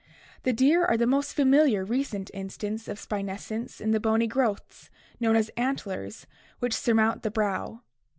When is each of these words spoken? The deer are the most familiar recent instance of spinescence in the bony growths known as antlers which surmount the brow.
The 0.41 0.51
deer 0.51 0.83
are 0.83 0.97
the 0.97 1.05
most 1.05 1.35
familiar 1.35 1.85
recent 1.85 2.31
instance 2.33 2.87
of 2.87 2.97
spinescence 2.97 3.79
in 3.79 3.91
the 3.91 3.99
bony 3.99 4.25
growths 4.25 4.89
known 5.19 5.35
as 5.35 5.49
antlers 5.55 6.25
which 6.57 6.75
surmount 6.75 7.21
the 7.21 7.29
brow. 7.29 7.83